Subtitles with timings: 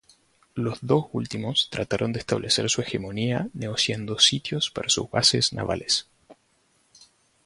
[0.55, 6.07] Los dos últimos trataron de establecer su hegemonía negociando sitios para sus bases navales.